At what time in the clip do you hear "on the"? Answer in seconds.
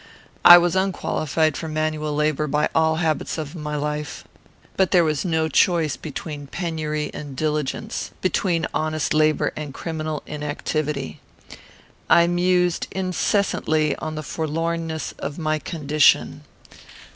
13.97-14.23